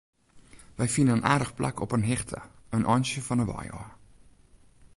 Wy 0.77 0.87
fine 0.95 1.13
in 1.15 1.27
aardich 1.31 1.53
plak 1.57 1.77
op 1.85 1.91
in 1.97 2.05
hichte, 2.09 2.39
in 2.75 2.87
eintsje 2.91 3.21
fan 3.27 3.41
'e 3.41 3.47
wei 3.51 3.67
ôf. 3.79 3.89